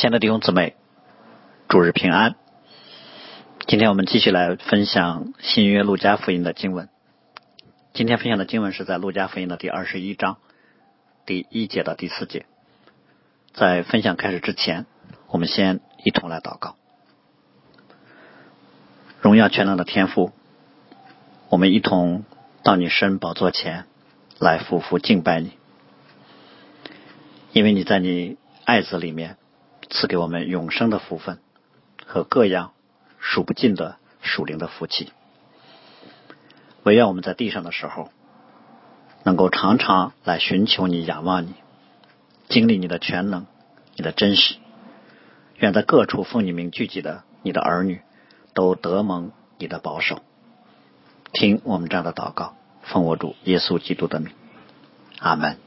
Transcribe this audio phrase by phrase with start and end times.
[0.00, 0.76] 亲爱的弟兄姊妹，
[1.68, 2.34] 主日平安。
[3.66, 6.88] 今天我们继续来分享新约路加福音的经文。
[7.92, 10.38] 今天分享的经文是在路加福音的第二十一章
[11.26, 12.46] 第一节到第四节。
[13.52, 14.86] 在分享开始之前，
[15.28, 16.76] 我们先一同来祷告。
[19.20, 20.32] 荣耀全能的天父，
[21.50, 22.24] 我们一同
[22.62, 23.84] 到你身宝座前
[24.38, 25.52] 来匍匐敬拜你，
[27.52, 29.36] 因为你在你爱子里面。
[29.90, 31.38] 赐给我们永生的福分
[32.06, 32.72] 和各样
[33.18, 35.12] 数不尽的属灵的福气。
[36.84, 38.10] 唯愿我们在地上的时候，
[39.24, 41.54] 能够常常来寻求你、仰望你，
[42.48, 43.46] 经历你的全能、
[43.96, 44.54] 你的真实。
[45.58, 48.00] 愿在各处奉你名聚集的你的儿女，
[48.54, 50.22] 都得蒙你的保守。
[51.32, 54.32] 听我们这样的祷告，奉我主耶稣基督的名，
[55.18, 55.58] 阿门。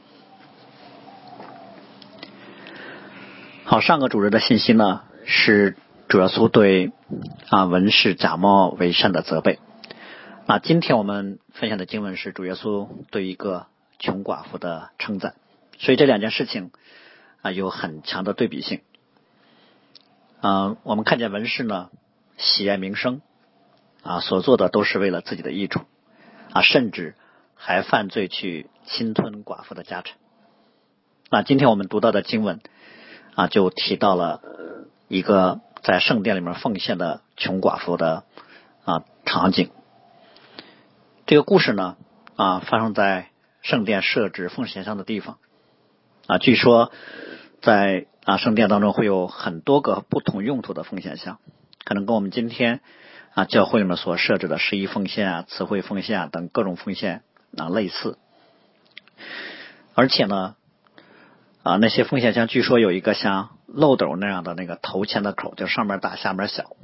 [3.66, 5.74] 好，上个主日的信息呢是
[6.06, 6.92] 主耶稣对
[7.48, 9.58] 啊文士假冒伪善的责备。
[10.44, 13.66] 那今天我们分享的经文是主耶稣对一个
[13.98, 15.34] 穷寡妇的称赞。
[15.78, 16.72] 所以这两件事情
[17.40, 18.82] 啊有很强的对比性。
[20.42, 21.88] 嗯，我们看见文士呢
[22.36, 23.22] 喜爱名声
[24.02, 25.80] 啊，所做的都是为了自己的益处
[26.52, 27.14] 啊，甚至
[27.54, 30.18] 还犯罪去侵吞寡妇的家产。
[31.30, 32.60] 那今天我们读到的经文。
[33.34, 34.40] 啊，就提到了
[35.08, 38.24] 一个在圣殿里面奉献的穷寡妇的
[38.84, 39.70] 啊场景。
[41.26, 41.96] 这个故事呢
[42.36, 45.38] 啊发生在圣殿设置奉献箱的地方
[46.26, 46.38] 啊。
[46.38, 46.92] 据说
[47.60, 51.38] 在啊圣殿当中会有很多个不同用途的奉献箱，
[51.84, 52.80] 可能跟我们今天
[53.34, 57.22] 啊教会里面所设置的十一奉献啊、词汇奉献啊等各种奉献
[57.56, 58.16] 啊类似，
[59.94, 60.54] 而且呢。
[61.64, 66.76] 啊，那些奉献箱据说有一个像漏斗那样的那个投钱的口，就上面大下面小，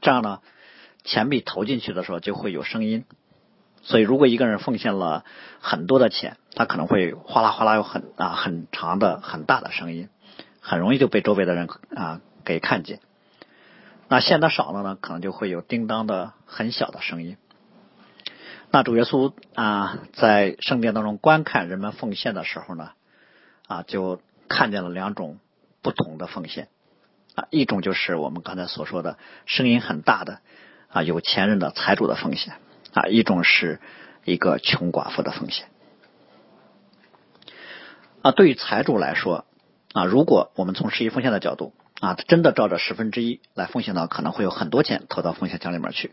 [0.00, 0.40] 这样呢，
[1.04, 3.04] 钱币投进去的时候就会有声音。
[3.82, 5.26] 所以如果一个人奉献了
[5.60, 10.08] 很多的钱，他可能会哗啦哗啦有很啊很长的很大的声音，
[10.58, 13.00] 很容易就被周围的人啊给看见。
[14.08, 17.36] 那献的少了呢，可能就会有叮当的很小的声音。
[18.70, 22.92] 那主耶稣啊在圣殿当中观看人们奉献的时候呢？
[23.66, 25.38] 啊，就看见了两种
[25.82, 26.68] 不同的奉献
[27.34, 30.40] 啊，一种就是我们刚才所说的声音很大的
[30.88, 32.54] 啊有钱人的财主的奉献
[32.92, 33.80] 啊，一种是
[34.24, 35.66] 一个穷寡妇的奉献
[38.22, 38.32] 啊。
[38.32, 39.46] 对于财主来说
[39.92, 46.12] 啊，如果我们从十一奉献的角度啊，真的照着十分之一来奉献呢，可能会有很多钱投到奉献箱里面去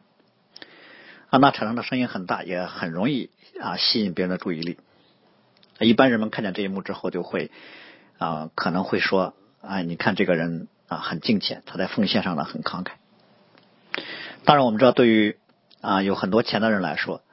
[1.29, 3.29] 啊，那产生的声音很大，也很容易
[3.59, 4.77] 啊吸引别人的注意力。
[5.81, 7.49] 一般人们看见这一幕之后，就会
[8.17, 12.91] 啊可能会说：“哎，你看这个人啊很敬虔，他在奉献上呢很慷慨。”
[14.45, 15.37] 当然，我们知道，对于
[15.81, 17.23] 啊有很多钱的人来说，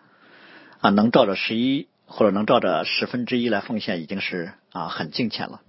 [0.81, 5.61] 啊能照着十一或者能照着十分之一来奉献，已经是啊很敬虔了。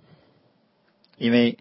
[1.17, 1.57] 因为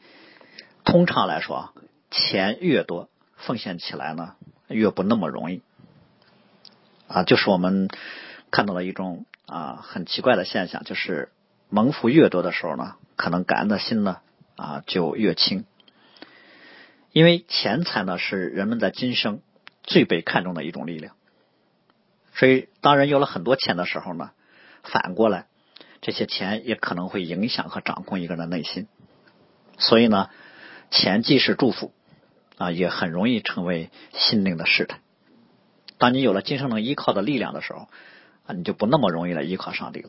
[0.84, 1.72] 通常来说啊，
[2.10, 4.34] 钱越多，奉献起来呢
[4.68, 5.62] 越不那么容易。
[7.08, 7.88] 啊，就是我们
[8.50, 9.24] 看到了一种。
[9.48, 11.30] 啊，很奇怪的现象就是，
[11.70, 14.20] 蒙福越多的时候呢，可能感恩的心呢
[14.56, 15.64] 啊就越轻。
[17.12, 19.40] 因为钱财呢是人们在今生
[19.82, 21.16] 最被看重的一种力量，
[22.34, 24.32] 所以当人有了很多钱的时候呢，
[24.82, 25.46] 反过来
[26.02, 28.86] 这些钱也可能会影响和掌控一个人的内心。
[29.78, 30.28] 所以呢，
[30.90, 31.94] 钱既是祝福
[32.58, 35.00] 啊，也很容易成为心灵的试探。
[35.96, 37.88] 当你有了今生能依靠的力量的时候。
[38.48, 40.08] 啊，你就不那么容易来依靠上帝了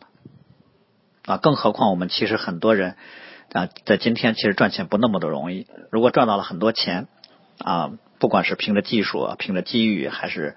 [1.25, 1.37] 啊！
[1.37, 2.95] 更何况我们其实很多人
[3.51, 5.67] 啊，在今天其实赚钱不那么的容易。
[5.91, 7.07] 如果赚到了很多钱
[7.59, 10.55] 啊，不管是凭着技术啊、凭着机遇，还是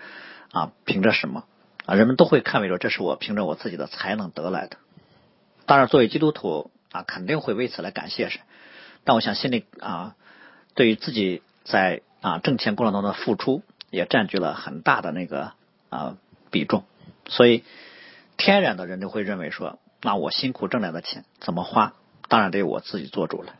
[0.53, 1.45] 啊凭着什么
[1.85, 4.77] 啊，人们都会看为说这是我凭着我自己的才能得来的。
[5.67, 8.41] 当然，作为基督徒啊，肯定会为此来感谢神。
[9.03, 10.15] 但我想心里啊，
[10.77, 15.53] 对于自己在啊挣钱过程当中的付出，也占据了很大的那个
[15.89, 16.17] 啊
[16.53, 16.85] 比重。
[17.27, 17.65] 所以，
[18.37, 21.95] 天然的人就会认为说，那我辛苦挣来的钱怎么花，
[22.29, 23.55] 当然得我自己做主了。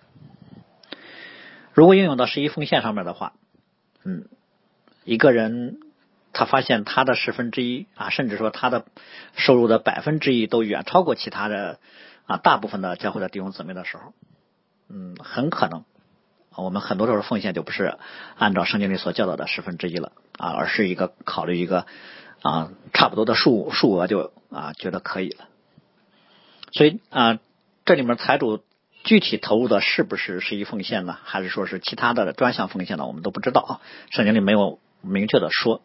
[1.73, 3.35] 如果应用到十一奉献上面的话，
[4.05, 4.29] 嗯，
[5.05, 5.79] 一个人
[6.33, 8.85] 他发现他的十分之一啊，甚至说他的
[9.37, 11.79] 收入的百分之一都远超过其他的
[12.27, 14.13] 啊大部分的教会的弟兄姊妹的时候，
[14.89, 15.85] 嗯，很可能
[16.57, 17.97] 我们很多时候奉献就不是
[18.37, 21.87] 按照圣经里所教导的十分之一了啊，而是一个考虑一个。
[22.43, 25.49] 啊，差不多的数数额就啊觉得可以了，
[26.73, 27.39] 所以啊
[27.85, 28.63] 这里面财主
[29.05, 31.17] 具体投入的是不是十一奉献呢？
[31.25, 33.07] 还是说是其他的专项奉献呢？
[33.07, 33.81] 我们都不知道啊，
[34.11, 35.83] 圣经里没有明确的说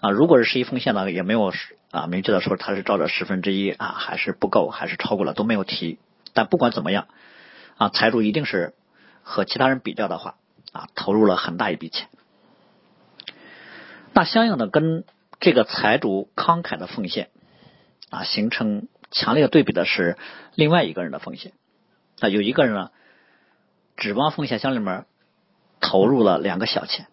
[0.00, 0.10] 啊。
[0.10, 1.52] 如果是十一奉献呢，也没有
[1.90, 5.98] 啊明确的说他是照着十分之一啊，还是不够，还是超过了都没有提。
[6.32, 7.06] 但不管怎么样
[7.76, 8.74] 啊，财主一定是
[9.22, 10.34] 和其他人比较的话
[10.72, 12.08] 啊，投入了很大一笔钱。
[14.12, 15.04] 那相应的跟
[15.42, 17.28] 这个财主慷慨的奉献
[18.10, 20.16] 啊，形成强烈对比的是
[20.54, 21.52] 另外一个人的奉献。
[22.20, 22.90] 那有一个人呢，
[23.96, 25.04] 指望奉献箱里面
[25.80, 27.08] 投入了两个小钱。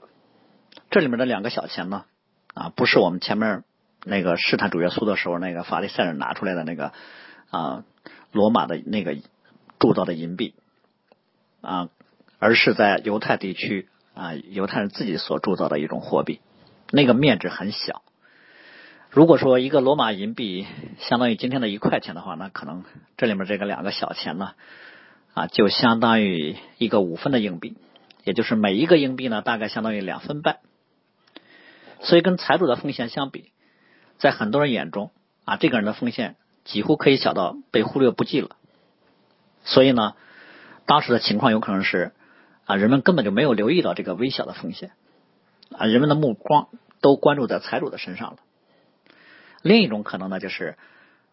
[0.92, 2.06] 这里面的两个小钱呢，
[2.54, 3.64] 啊，不是我们前面
[4.06, 6.94] 那个试探主耶稣的时候那个法利赛人拿出来的那个
[7.50, 7.84] 啊
[8.32, 9.18] 罗马的那个
[9.80, 10.54] 铸造的银币
[11.62, 11.90] 啊，
[12.38, 16.42] 而是在犹太地区啊犹太人自己所铸造的一种货币。
[16.92, 18.04] 那个面值很小，
[19.10, 20.68] 如果说一个罗马银币
[21.00, 22.84] 相当于今天的一块钱的话，那可能
[23.18, 24.52] 这里面这个两个小钱呢，
[25.34, 27.76] 啊，就相当于一个五分的硬币，
[28.24, 30.60] 也就是每一个硬币呢，大概相当于两分半。
[32.02, 33.52] 所以跟财主的奉献相比，
[34.20, 35.12] 在很多人眼中
[35.44, 38.58] 啊，这个人的奉献几乎可以小到被忽略不计了。
[39.64, 40.14] 所以呢，
[40.86, 42.12] 当时的情况有可能是
[42.66, 44.92] 啊，人们根本就没有留意到这个微小的奉献。
[45.76, 46.68] 啊，人们的目光
[47.02, 48.38] 都关注在财主的身上了。
[49.62, 50.78] 另一种可能呢，就是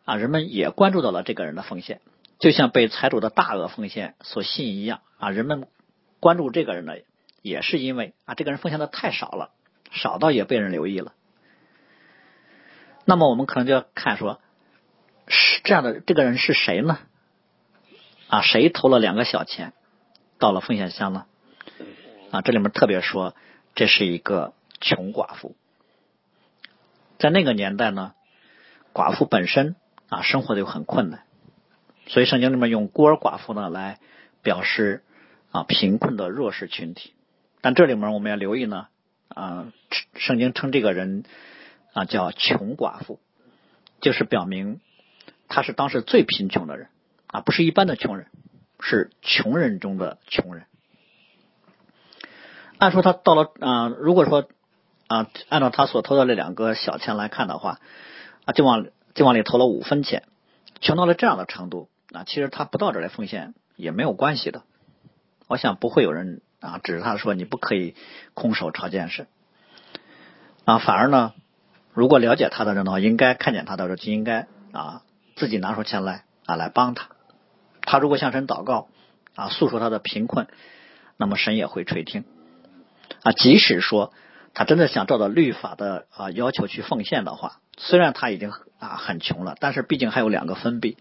[0.05, 2.00] 啊，人们也关注到了这个人的奉献，
[2.38, 5.31] 就像被财主的大额奉献所吸引一样啊。
[5.31, 5.69] 人们
[6.20, 6.94] 关注这个人呢，
[7.43, 9.50] 也是因为啊，这个人奉献的太少了，
[9.93, 11.12] 少到也被人留意了。
[13.05, 14.40] 那么我们可能就要看说，
[15.28, 16.99] 是这样的，这个人是谁呢？
[18.28, 19.73] 啊，谁投了两个小钱
[20.38, 21.26] 到了奉献箱呢？
[22.31, 23.34] 啊，这里面特别说。
[23.78, 25.55] 这是一个穷寡妇，
[27.18, 28.12] 在那个年代呢，
[28.92, 29.76] 寡妇本身
[30.08, 31.22] 啊生活就很困难，
[32.06, 33.98] 所以圣经里面用孤儿寡妇呢来
[34.42, 35.02] 表示
[35.50, 37.14] 啊贫困的弱势群体。
[37.60, 38.88] 但这里面我们要留意呢
[39.28, 39.72] 啊，
[40.14, 41.24] 圣经称这个人
[41.92, 43.18] 啊叫穷寡妇，
[44.00, 44.80] 就是表明
[45.48, 46.88] 他是当时最贫穷的人
[47.26, 48.28] 啊，不是一般的穷人，
[48.78, 50.66] 是穷人中的穷人。
[52.78, 54.48] 按说他到了啊，如果说
[55.08, 57.81] 啊，按照他所投的那两个小钱来看的话
[58.44, 60.25] 啊，就往就往里投了五分钱，
[60.81, 64.62] 穷到了这样的程度啊，其实他不到这来奉献也没有关系的。
[65.49, 67.94] 我想不会有人啊指着他说你不可以
[68.35, 69.29] 空手朝见神
[70.64, 71.35] 啊，反而呢，
[71.93, 75.02] 如果了解他的人的话，应该看见他的时候就应该啊
[75.37, 77.09] 自己拿出钱来啊来帮他。
[77.82, 78.88] 他如果向神祷告
[79.37, 80.49] 啊，诉说他的贫困，
[81.17, 82.25] 那么神也会垂听。
[83.23, 84.12] 啊，即使说
[84.58, 90.97] 他真的想照着律法的啊要求去奉献的话，虽然他已经啊很穷了，但是毕竟还有两个分币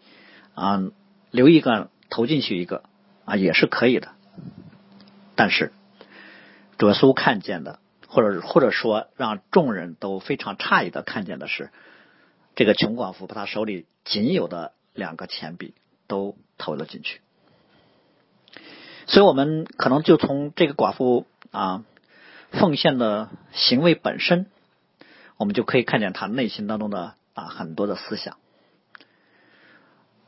[0.56, 0.84] 啊，
[1.31, 2.84] 留一个投进去一个
[3.24, 4.10] 啊也是可以的。
[5.36, 5.72] 但是
[6.78, 7.80] 主耶稣看见的，
[8.10, 11.72] 或者或者说让众人都非常诧异的看见的是，
[12.56, 15.74] 这个穷寡妇把他手里仅有的两个钱币
[16.08, 17.22] 都投了进去。
[19.08, 21.86] 所以我们可能就从这个寡妇啊。
[22.51, 24.47] 奉献的行为本身，
[25.38, 28.38] 我们就可以看见他内心当中的啊很多的思想。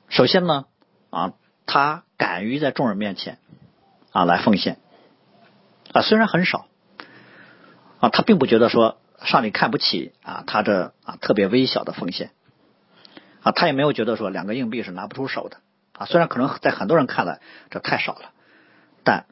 [0.10, 0.66] 首先呢，
[1.10, 1.34] 啊，
[1.66, 3.40] 他敢于在众人面前
[4.12, 4.80] 啊来奉献
[5.94, 6.68] 啊，虽然很少
[8.00, 12.32] 啊，他并不觉得说上帝看不起啊他这啊特别微小的奉献
[13.42, 15.58] 啊，他也没有觉得说两个硬币是拿不出手的
[15.94, 17.40] 啊，虽然可能在很多人看来
[17.70, 18.32] 这太少了，
[19.04, 19.26] 但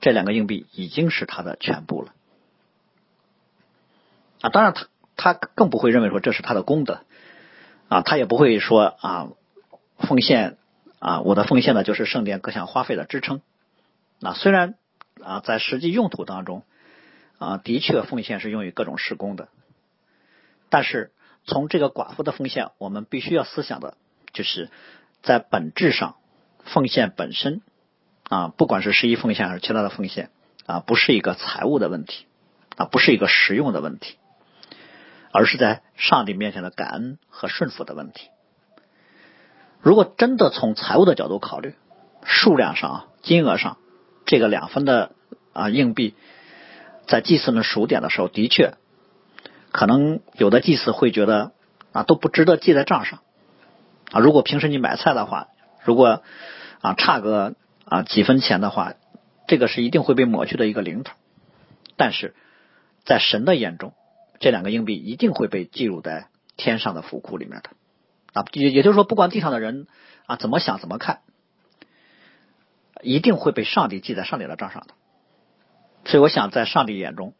[0.00, 2.12] 这两个硬币已经是他的全部了。
[4.44, 4.84] 啊，当然他
[5.16, 7.00] 他更不会认为说这是他的功德
[7.88, 9.28] 啊，他也不会说啊
[9.96, 10.58] 奉献
[10.98, 13.40] 啊我的奉献呢就是圣殿各项花费的支撑。
[14.20, 14.74] 那虽然
[15.22, 16.62] 啊在实际用途当中
[17.38, 19.48] 啊的确奉献是用于各种施工的，
[20.68, 21.10] 但是
[21.46, 23.96] 从这个寡妇的奉献，我们必须要思想的
[24.34, 24.68] 就是
[25.22, 26.16] 在本质上
[26.64, 27.62] 奉献本身
[28.28, 30.28] 啊，不管是十一奉献还是其他的奉献
[30.66, 32.26] 啊，不是一个财务的问题
[32.76, 34.18] 啊，不是一个实用的问题。
[35.34, 38.28] 而是在上帝面前的感恩和顺服的问题。
[39.80, 41.74] 如果真的从财务的角度考虑，
[42.22, 43.76] 数量上、金额上，
[44.26, 45.10] 这个两分的
[45.52, 46.14] 啊硬币，
[47.08, 48.74] 在祭司们数点的时候，的确
[49.72, 51.50] 可能有的祭司会觉得
[51.90, 53.18] 啊都不值得记在账上
[54.12, 54.20] 啊。
[54.20, 55.48] 如果平时你买菜的话，
[55.82, 56.22] 如果
[56.80, 58.94] 啊差个啊几分钱的话，
[59.48, 61.12] 这个是一定会被抹去的一个零头。
[61.96, 62.36] 但是
[63.04, 63.94] 在神的眼中，
[64.40, 67.70] 这两个硬币一定会被记录在天上的府库里面的
[68.32, 69.86] 啊，也也就是说，不管地上的人
[70.26, 71.20] 啊怎么想怎么看
[73.02, 74.94] 一定会被上帝记在上帝的账上的。
[76.06, 77.34] 所以，我想在上帝眼中，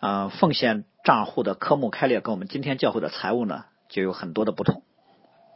[0.00, 4.82] 啊，奉献账户的科目开列跟我们今天教会的财务呢，就有很多的不同。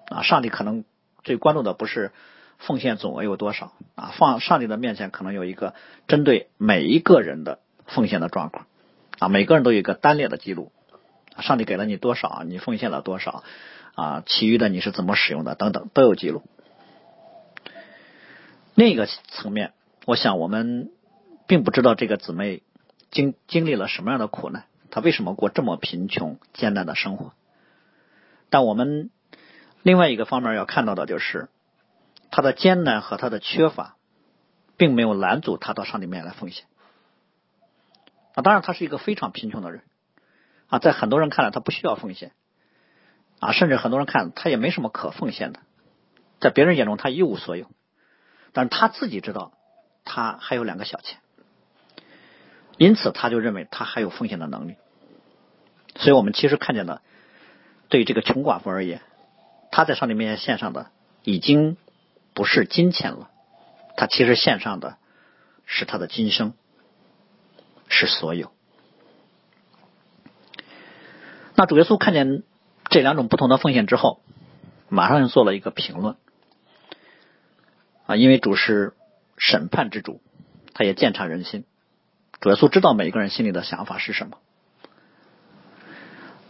[0.08, 0.84] 啊，上帝可能
[1.22, 2.12] 最关注的不是
[2.58, 5.74] 奉献总额有多少啊，放上帝的面前可能有一个
[6.06, 8.66] 针对每一个人的奉献的状况
[9.22, 10.72] 啊，每个人都有一个单列的记录。
[11.38, 13.44] 上帝给了你多少，你奉献了多少
[13.94, 16.42] 啊，其余的你是怎么使用的等等都有记录。
[18.74, 19.74] 另一个层面，
[20.06, 20.90] 我想我们
[21.46, 22.62] 并不知道这个姊妹
[23.12, 27.32] 经经历了什么样的苦难，她为什么过这么贫穷艰难的生活。
[28.50, 29.10] 但我们
[29.82, 31.48] 另外一个方面要看到的就是，
[32.32, 33.94] 她的艰难和她的缺乏，
[34.76, 36.64] 并没有拦阻她到上帝面前来奉献。
[38.34, 39.82] 啊，当然他是一个非常贫穷的人
[40.68, 42.32] 啊，在很多人看来他不需要奉献
[43.40, 45.60] 啊，甚至很多人看他也没什么可奉献的，
[46.40, 47.70] 在别人眼中他一无所有。
[48.52, 49.52] 但是他自己知道，
[50.04, 51.18] 他还有两个小钱，
[52.76, 54.76] 因此他就认为他还有奉献的能力。
[55.96, 57.00] 所以我们其实看见的，
[57.88, 59.00] 对这个穷寡妇而言，
[59.70, 60.90] 他在上帝面前献上的
[61.22, 61.76] 已经
[62.34, 63.30] 不是金钱了，
[63.96, 64.96] 他其实献上的
[65.64, 66.54] 是他的今生，
[67.92, 68.50] 是所有。
[71.54, 72.42] 那主耶稣看见
[72.88, 74.22] 这两种不同的奉献之后，
[74.88, 76.16] 马上就做了一个评论。
[78.06, 78.94] 啊，因为主是
[79.36, 80.22] 审判之主，
[80.72, 81.64] 他也鉴察人心。
[82.40, 84.38] 主耶稣知道每一个人心里的想法是什么。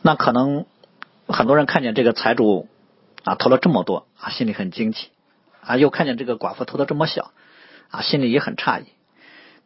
[0.01, 0.67] 那可能
[1.27, 2.69] 很多人看见这个财主
[3.25, 5.11] 啊投了这么多啊，心里很惊奇
[5.63, 7.33] 啊，又看见这个寡妇投的这么小
[7.91, 8.87] 啊，心里也很诧异。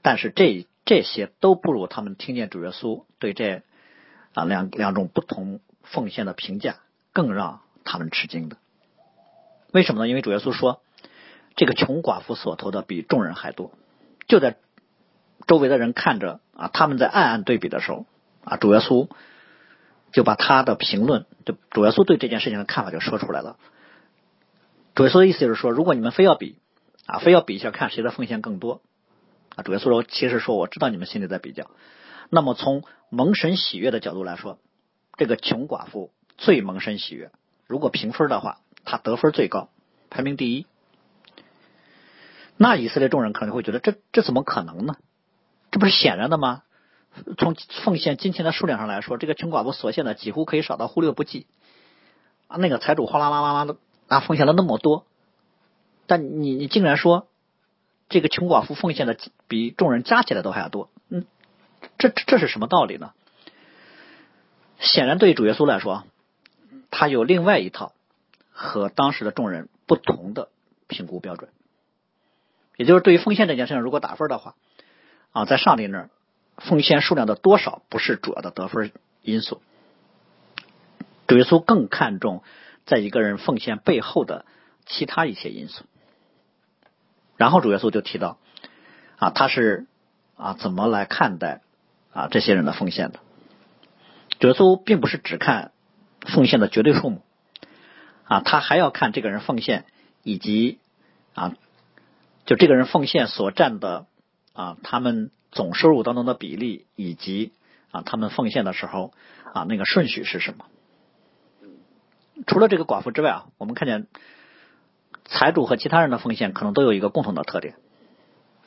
[0.02, 3.62] 但是这这些都不如他们听见主耶稣对这
[4.32, 6.76] 啊两两种不同奉献的评价
[7.12, 8.56] 更让他们吃惊的。
[9.72, 10.08] 为什么呢？
[10.08, 10.80] 因为主耶稣说。
[11.58, 13.72] 这个穷寡妇所投的比众人还多，
[14.28, 14.58] 就在
[15.46, 18.04] 周围的人看着啊，他们在暗暗对比的时候
[18.44, 19.08] 啊，主耶稣
[20.12, 23.56] 就把他的评论，就主耶稣对这件事情的看法就说出来了。
[24.94, 26.58] 主耶稣的意思就是说，如果你们非要比
[27.06, 28.82] 啊，非要比一下看谁的奉献更多
[29.56, 31.68] 啊，主耶稣说，其实说我知道你们心里在比较。
[32.30, 34.58] 那么从蒙神喜悦的角度来说，
[35.16, 37.32] 这个穷寡妇最蒙神喜悦。
[37.66, 39.70] 如果评分的话，他得分最高，
[40.10, 40.66] 排名第一。
[42.56, 44.94] 那以色列众人可能会觉得，这这怎么可能呢？
[45.70, 46.62] 这不是显然的吗？
[47.38, 51.46] 从奉献金钱的数量上来说，这个穷寡妇所献的几乎可以少到忽略不计
[52.46, 52.58] 啊！
[52.58, 53.76] 那个财主哗啦啦啦啦的
[54.08, 55.06] 啊，奉献了那么多，
[56.06, 57.28] 但你你竟然说
[58.08, 59.16] 这个穷寡妇奉献的
[59.48, 61.26] 比众人加起来都还要多，嗯，
[61.98, 63.12] 这这这是什么道理呢？
[64.78, 66.04] 显然，对于主耶稣来说，
[66.90, 67.92] 他有另外一套
[68.50, 70.50] 和当时的众人不同的
[70.86, 71.50] 评估标准。
[72.76, 74.54] 也就是对于奉献这件事情，如果打分的话，
[75.32, 76.10] 啊，在上帝那儿，
[76.58, 79.62] 奉献数量的多少不是主要的得分因素。
[81.26, 82.44] 主耶稣更看重
[82.84, 84.44] 在一个人奉献背后的
[84.84, 85.86] 其他一些因素。
[87.36, 88.38] 然后主耶稣就提到，
[89.16, 89.86] 啊，他是
[90.36, 91.62] 啊怎么来看待
[92.12, 93.20] 啊这些人的奉献的？
[94.38, 95.72] 主耶稣并不是只看
[96.20, 97.22] 奉献的绝对数目，
[98.24, 99.84] 啊，他还要看这个人奉献
[100.22, 100.78] 以及
[101.34, 101.54] 啊。
[102.44, 104.06] 就这个人奉献所占的
[104.52, 107.50] 啊，他们总收入当中的比例，以及
[107.90, 109.12] 啊，他们奉献的时候
[109.52, 110.66] 啊，那个顺序是什么？
[112.46, 114.06] 除了这个寡妇之外啊，我们看见
[115.26, 117.74] 财主和其他人的奉献可能都有一个共同的特点，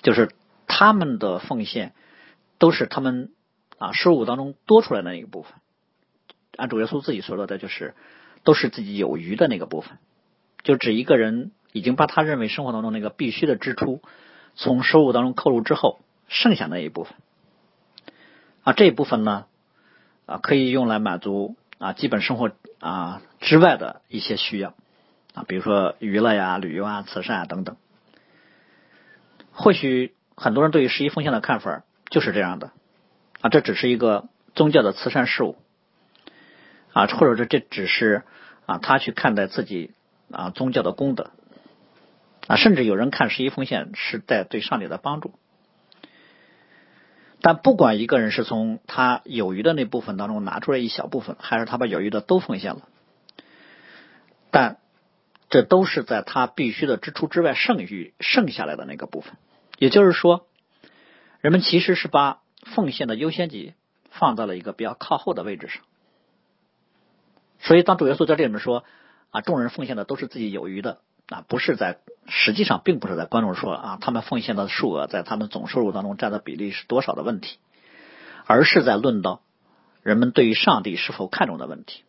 [0.01, 0.29] 就是
[0.67, 1.93] 他们的奉献
[2.57, 3.31] 都是他们
[3.77, 5.53] 啊收入当中多出来的那一部分。
[6.55, 7.95] 按主耶稣自己说的，就是
[8.43, 9.97] 都是自己有余的那个部分，
[10.63, 11.51] 就指一个人。
[11.71, 14.01] 已经把他认为生活当中那个必须的支出
[14.55, 17.13] 从收入当中扣除之后，剩下那一部分
[18.63, 19.45] 啊这一部分呢
[20.25, 22.49] 啊可以用来满足啊基本生活
[22.79, 24.73] 啊之外的一些需要
[25.47, 27.77] 比如说娱乐呀、旅游啊、慈善啊等等。
[29.51, 32.71] 或许很多人对于十一奉献的看法就是这样的
[33.41, 35.57] 啊，这只是一个宗教的慈善事务
[36.93, 38.23] 啊，或者说这只是
[38.65, 39.93] 啊他去看待自己
[40.31, 41.31] 啊宗教的功德。
[42.47, 45.35] 啊，甚至有人看十一奉献是在对上帝的帮助，
[47.41, 52.81] 但不管一个人是从他有余的那部分当中拿出来一小部分，还是他把有余的都奉献了，
[54.49, 54.77] 但
[55.49, 59.33] 这都是在他必须的支出之外剩余剩下来的那个部分。
[59.77, 60.47] 也就是说，
[61.41, 62.41] 人们其实是把
[62.75, 63.73] 奉献的优先级
[64.09, 65.83] 放在了一个比较靠后的位置上。
[67.59, 68.83] 所以，当主耶稣在这里面说
[69.31, 70.99] 啊，众人奉献的都是自己有余的。
[71.27, 77.59] 啊，不是在实际上并不是在关注说啊，他们奉献的数额在他们总收入当中占的比例是多少的问题，
[78.47, 79.43] 而是在论到
[80.01, 82.01] 人们对于上帝是否看重的问题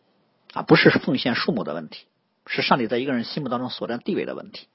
[0.53, 2.07] 啊，不是奉献数目的问题，
[2.45, 4.67] 是上帝在一个人心目当中所占地位的问题，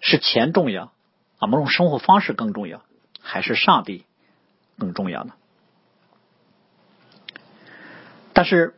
[0.00, 0.92] 是钱重要
[1.38, 2.82] 啊，某种生活方式更重要，
[3.20, 4.04] 还是上帝
[4.78, 5.34] 更重要呢？
[8.32, 8.74] 但是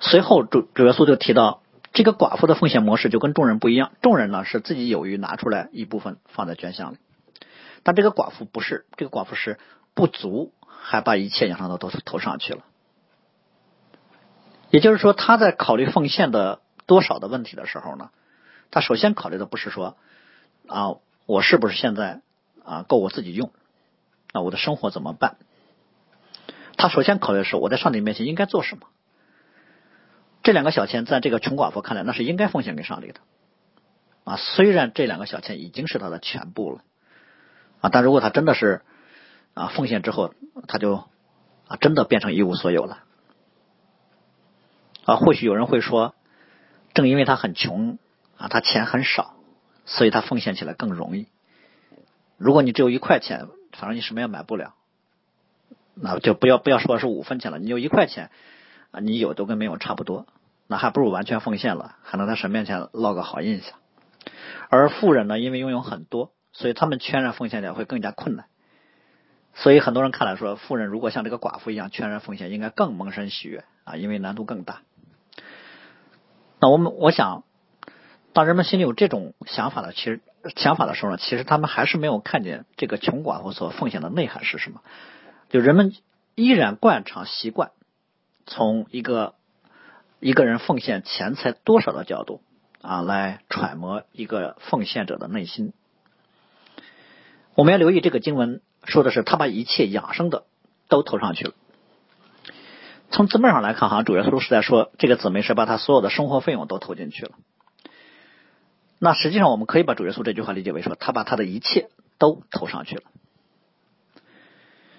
[0.00, 1.62] 随后主主耶稣就提到。
[1.92, 6.98] 这个寡妇的奉献模式就跟众人不一样，众人呢是自己有余拿出来一部分放在捐项里，
[7.84, 9.58] 但这个寡妇不是，这个寡妇是
[9.94, 12.64] 不足，还把一切养上都都头上去了。
[14.76, 18.10] 也就是说，他在考虑奉献的多少的问题的时候呢，
[18.70, 19.96] 他首先考虑的不是说
[20.68, 22.20] 啊，我是不是现在
[22.62, 23.50] 啊够我自己用，
[24.34, 25.36] 那我的生活怎么办？
[26.76, 28.86] 他首先考虑的是我在上帝面前应该做什么。
[30.42, 33.20] 这两个小钱在这个穷寡妇看来，那是应该奉献给上帝的
[34.24, 34.36] 啊。
[34.36, 36.82] 虽然这两个小钱已经是他的全部了
[37.80, 38.82] 啊，但如果他真的是
[39.54, 40.34] 啊奉献之后，
[40.68, 41.04] 他就
[41.66, 43.04] 啊真的变成一无所有了
[45.06, 45.16] 啊。
[45.16, 46.14] 或许有人会说，
[46.92, 47.98] 正因为他很穷
[48.36, 49.34] 啊，他钱很少，
[49.86, 51.28] 所以他奉献起来更容易。
[52.36, 54.74] 如果你只有一块钱，反正你什么也买不了，
[55.94, 58.30] 那就不要不要说是五分钱了，你有一块钱
[58.90, 60.26] 啊，你有都跟没有差不多。
[60.68, 63.78] 那还不如完全奉献了，还能在神面前落个好印象。
[64.68, 68.46] 而富人呢，因为拥有很多，所以他们全然奉献起来会更加困难。
[69.54, 74.80] 所以很多人看来说，富人如果像这个寡妇一样全然奉献，应该更蒙神喜悦啊，因为难度更大。
[76.68, 77.44] 我们我想，
[78.32, 80.20] 当人们心里有这种想法的，其实
[80.56, 84.80] 想法的时候呢，其实他们还是没有看见这个穷寡妇所奉献的内涵是什么。
[85.48, 85.94] 就人们
[86.34, 87.70] 依然惯常习惯
[88.46, 89.34] 从一个。
[90.18, 92.40] 一个人奉献钱财多少的角度
[92.80, 95.74] 啊，来揣摩一个奉献者的内心。
[97.54, 100.44] 我们要留意这个经文说的是他把一切养生的
[100.88, 101.52] 都投上去了。
[103.10, 107.32] 从字面上来看，好像主耶稣是在说这个姊妹是把他所有的生活费用都投进去了。
[108.98, 111.88] 那实际上我们可以把主耶稣这句话理解为说，他把他的一切
[112.18, 113.02] 都投上去了。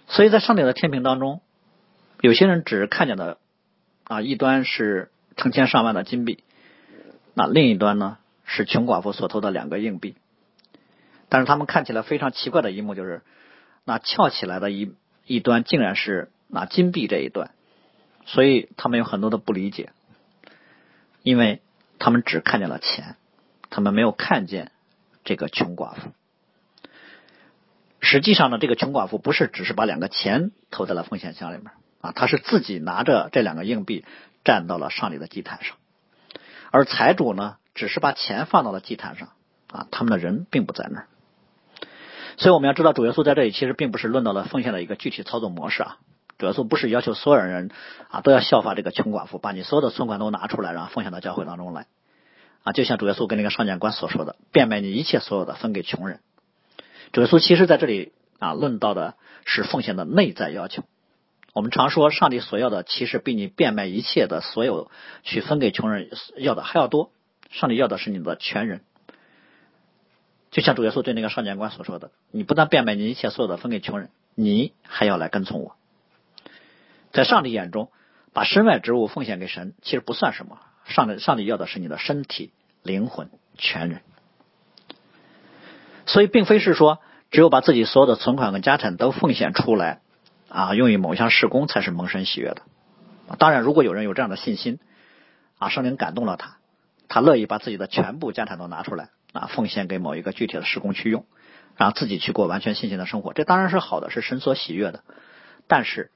[0.07, 1.41] 所以在上帝的天平当中，
[2.21, 3.37] 有些人只看见的。
[4.09, 6.41] 啊，一端是成千上万的金币，
[7.33, 10.15] 那另一端呢是穷寡妇所投的两个硬币。
[11.27, 13.21] 但是他们看起来非常奇怪的一幕就是，
[13.83, 17.51] 那翘起来的一一端竟然是那金币这一端，
[18.27, 19.91] 所以他们有很多的不理解，
[21.23, 21.63] 因为
[21.97, 23.15] 他们只看见了钱，
[23.71, 24.71] 他们没有看见
[25.23, 26.11] 这个穷寡妇。
[27.99, 31.71] 实际上呢，这个穷寡妇不是只是把两个钱投在了风险箱里面。
[31.99, 34.05] 啊，他是自己拿着这两个硬币
[34.43, 35.77] 站到了上帝的祭坛上，
[36.69, 39.29] 而财主呢，只是把钱放到了祭坛上，
[39.71, 41.07] 啊，他们的人并不在那儿。
[42.37, 45.97] 所以我们要知道，主耶稣在这里其实并不是论到了奉献的一个具体操作模式啊。
[46.37, 47.71] 主耶稣不是要求所有人
[48.09, 51.87] 啊都要效法这个穷寡妇，把你所有的存款都拿出来，然后奉献到教会当中来
[52.63, 52.73] 啊。
[52.73, 56.19] 就像主耶稣跟那个上谏官所说的，变卖你一切所有的分给穷人。
[57.11, 60.83] 主耶稣其实在这里啊论到的是奉献的内在要求。
[61.53, 64.91] 我们常说，上帝所要的其实比你变卖一切的所有
[65.23, 67.11] 去分给穷人要的还要多。
[67.49, 68.81] 上帝要的是你的全人，
[70.51, 75.77] 就像主耶稣对那个少年官所说的：“你不但变卖你一切所有的分给穷人，你还要来跟从我。”
[77.11, 77.91] 在上帝眼中，
[78.33, 80.59] 把身外之物奉献给神，其实不算什么。
[80.85, 82.51] 上帝上帝要的是你的身体、
[82.83, 84.01] 灵魂、全人。
[86.05, 86.99] 所以，并非是说
[87.31, 90.01] 只有把自己所有的存款跟家产都奉献出来。
[90.49, 92.61] 啊，用于某项事工才是蒙神喜悦的。
[93.37, 94.79] 当然，如果有人有这样的信心，
[95.57, 96.55] 啊，圣灵感动了他，
[97.09, 101.25] 他乐意把自己的全部家产都拿出来，啊，奉献给某一个具体的事工去用，
[101.75, 105.03] 让自己去过完全信心的生活，这当然是好的，是神所喜悦的。
[105.67, 106.11] 但是，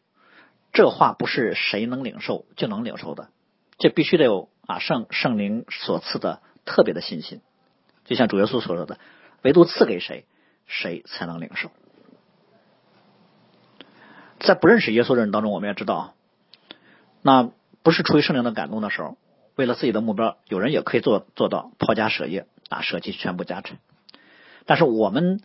[0.74, 3.30] 这话不是谁能领受就能领受的，
[3.78, 7.42] 这必须得有啊圣圣灵所赐的特别的信心。
[8.06, 8.98] 就像主耶稣所说的，
[9.42, 10.26] 唯独赐给谁，
[10.66, 11.70] 谁才能领受。
[14.40, 16.16] 在不认识耶稣的人当中，我们也知道，
[17.22, 17.52] 那
[17.84, 19.18] 不是出于圣灵的感动的时候，
[19.56, 23.78] 为了自己的目标，有人也可以做做到抛家舍业啊，舍弃全部家产。
[24.66, 25.42] 但是我们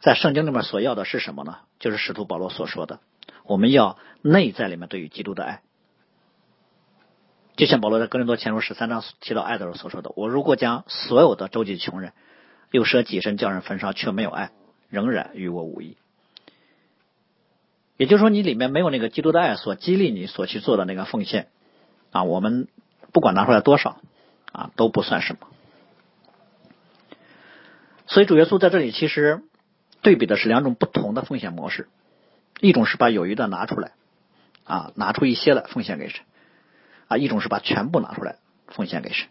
[0.00, 1.58] 在圣经里面所要的是什么呢？
[1.78, 3.00] 就是使徒保罗所说的，
[3.44, 5.62] 我们要内在里面对于基督的爱。
[7.56, 12.12] 就像保罗在哥林多前书十三章提到爱的时候所说的：“我如果将所有的周济穷人，
[12.72, 14.50] 又舍己身叫人焚烧，却没有爱，
[14.88, 15.96] 仍然与我无异。”
[17.96, 21.46] 也就是说，你里面没有那个基督的爱所激励你所去做的那个奉献
[22.10, 22.66] 啊，我们
[23.12, 24.00] 不管拿出来多少
[24.50, 25.46] 啊，都不算什么。
[28.08, 29.44] 所以主耶稣在这里其实
[30.02, 31.88] 对比的是两种不同的奉献模式，
[32.64, 33.92] 一种是把有余的拿出来，
[34.64, 36.24] 啊，拿出一些来奉献给神，
[37.08, 38.36] 啊，一种是把全部拿出来
[38.68, 39.28] 奉献给神。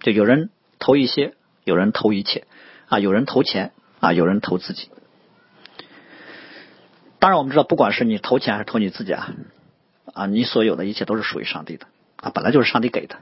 [0.00, 2.46] 就有人投一些，有人投一切，
[2.88, 4.90] 啊，有人投钱，啊，有人投自己。
[7.18, 9.34] 当然，我们知道，不管是你投钱还是投你自己啊，
[10.12, 13.16] 啊，你所有的一切都是属于上帝的，啊，本来就是上帝给的。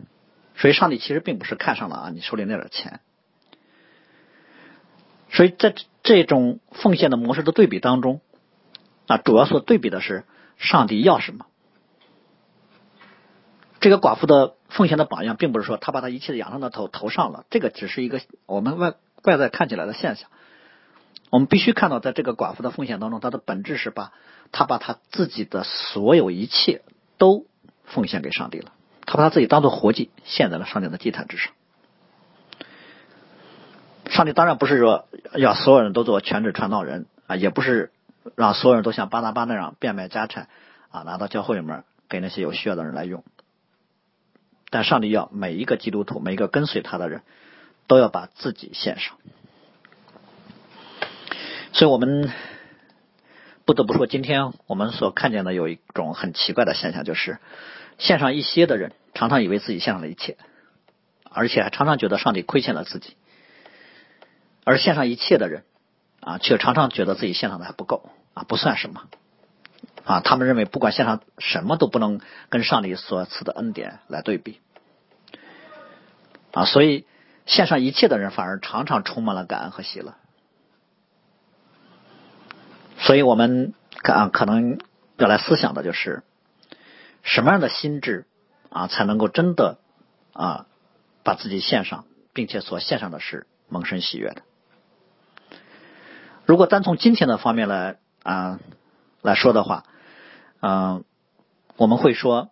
[0.57, 2.99] 所以，上帝其实并不是看上了啊你手里那点钱。
[5.31, 8.21] 所以在这种奉献的模式的对比当中，
[9.09, 10.25] 啊，主要所对比的是
[10.57, 11.47] 上帝要什么。
[13.81, 18.95] 这个寡妇的奉献的榜样，并不是说他把他一切的养生的头头上了，这个只是一个我们外
[19.25, 20.31] 外在看起来的现象。
[21.31, 24.13] 我们必须看到，在这个寡妇的奉献当中，她的本质是把
[24.53, 26.83] 她把她自己的所有一切
[27.19, 27.47] 都
[27.85, 28.73] 奉献给上帝了，
[29.07, 31.53] 他把他自己当做活祭献在了上帝的祭坛之上。
[34.11, 37.91] 上帝当然不是说要所有人都做全职传道人啊，也不是
[38.37, 40.49] 让所有人都像巴拿巴那样变卖家产
[40.91, 43.25] 啊，拿到教会里面给那些有需要的人来用。
[44.71, 47.23] 但上帝要每一个基督徒，每一个跟随他的人
[47.87, 49.17] 都要把自己献上。
[51.73, 52.31] 所以我们
[53.65, 57.39] 不得不说，今天我们所看见的有一种很奇怪的现象，就是
[57.99, 60.37] 献上一些的人，常常以为自己献上了一切，
[61.31, 63.13] 而且还常常觉得上帝亏欠了自己；
[64.65, 65.65] 而献上一切的人
[66.21, 69.09] 啊，却常常觉得自己献上的还不够啊，不算什么
[70.05, 70.21] 啊。
[70.21, 74.61] 他们认为，不管献上什么都不能跟上帝所赐的恩典来对比
[76.53, 76.65] 啊。
[76.65, 77.07] 所以，
[77.47, 80.15] 献上一切的人反而常常充满了感恩和喜乐。
[82.99, 84.79] 所以我们可可能
[85.17, 86.23] 要来思想的就是，
[87.23, 88.27] 什么样的心智
[88.71, 89.79] 啊，才能够真的
[90.33, 90.67] 啊
[91.23, 94.43] 把自己献上，并且所献上的是蒙神喜悦的。
[96.45, 98.61] 如果单从今天的方面来啊
[99.23, 99.85] 来说的话，
[100.61, 101.03] 嗯，
[101.77, 102.51] 我们会说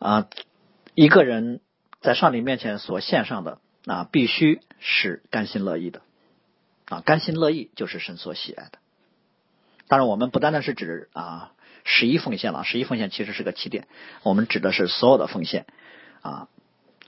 [0.00, 0.28] 啊，
[0.96, 1.60] 一个人
[2.00, 6.02] 在上帝面前所献上的啊，必须是甘心乐意的
[6.86, 8.78] 啊，甘心乐意就是神所喜爱的。
[9.86, 11.52] 当然，我们不单单是指啊
[11.84, 13.86] 十一奉献了，十一奉献其实是个起点。
[14.24, 15.66] 我们指的是所有的奉献
[16.20, 16.48] 啊，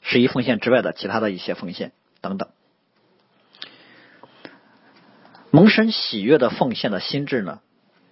[0.02, 2.48] 十一奉献之外的其他的一些奉献等等。
[5.50, 7.60] 蒙神喜悦的奉献的心智呢，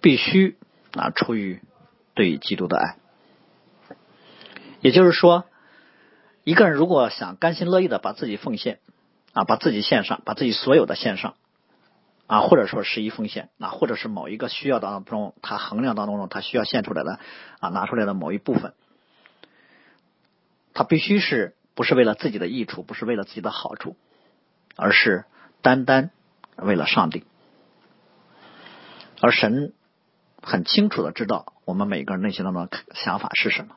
[0.01, 0.57] 必须
[0.93, 1.61] 啊出于
[2.13, 2.97] 对基督的爱。
[4.81, 5.45] 也就是说，
[6.43, 8.79] 一个人如果想甘心乐意的把自己奉献
[9.33, 11.35] 啊，把自己献上，把自己所有的献上。
[12.27, 17.19] 啊，或者说十一奉献，啊，或者是某一个需要当中，他衡量当中他需要献出来的
[17.59, 18.75] 啊，拿出来的某一部分，
[20.75, 23.97] 他必须是不是为了自己的益处，不是为了自己的好处，
[24.75, 25.25] 而是
[25.63, 26.11] 单单
[26.55, 27.23] 为了上帝。
[29.21, 29.73] 而神
[30.41, 33.75] 很清楚的知道我们每个人内心当中的想法是什么，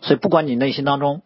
[0.00, 1.22] 所以不管你内心当中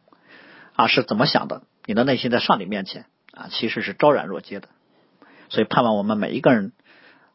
[0.74, 4.68] 啊是怎么想的，你的内心在上帝面前啊其实是昭然若揭的。
[5.50, 6.72] 所以，盼望我们每一个人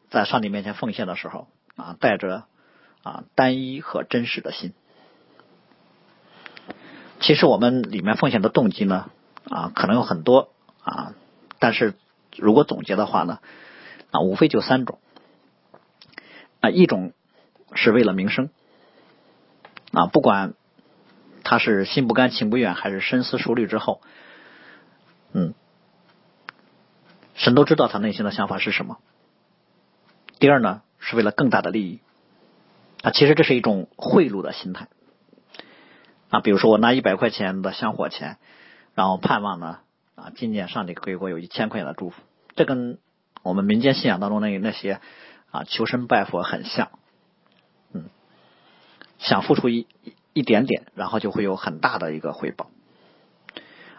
[0.09, 2.43] 在上帝面前奉献的时候啊，带着
[3.01, 4.73] 啊单一和真实的心。
[7.19, 9.09] 其实我们里面奉献的动机呢
[9.49, 10.53] 啊，可能有很多
[10.83, 11.13] 啊，
[11.57, 11.95] 但是
[12.37, 13.39] 如果总结的话呢
[14.13, 14.99] 啊，无非就三种
[16.61, 17.11] 啊，一种
[17.73, 18.49] 是为了名声
[19.91, 20.53] 啊，不管
[21.43, 24.01] 他是心不甘情不愿，还是深思熟虑之后，
[25.33, 25.53] 嗯。
[27.35, 28.99] 神都知道他内心的想法是什么。
[30.37, 31.99] 第二呢，是为了更大的利益
[33.01, 34.87] 啊，其实这是一种贿赂的心态
[36.29, 36.39] 啊。
[36.41, 38.37] 比如说，我拿一百块钱的香火钱，
[38.93, 39.79] 然后盼望呢
[40.13, 42.21] 啊，今年上帝给我有一千块钱的祝福，
[42.55, 42.99] 这跟
[43.43, 44.99] 我们民间信仰当中那那些
[45.51, 46.89] 啊求神拜佛很像，
[47.93, 48.05] 嗯，
[49.19, 49.85] 想付出一
[50.33, 52.71] 一点点，然后就会有很大的一个回报。